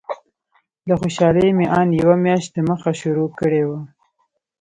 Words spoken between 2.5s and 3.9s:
دمخه شروع کړې وه.